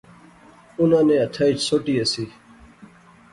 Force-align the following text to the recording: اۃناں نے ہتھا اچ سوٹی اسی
اۃناں 0.79 1.03
نے 1.07 1.15
ہتھا 1.21 1.43
اچ 1.49 1.59
سوٹی 1.67 1.93
اسی 2.01 2.25